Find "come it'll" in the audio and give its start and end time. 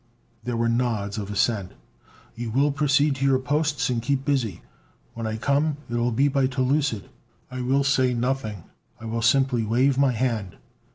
5.37-6.11